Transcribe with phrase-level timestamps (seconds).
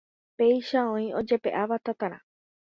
[0.39, 2.19] Péicha oĩ ojepe'aváva tatarã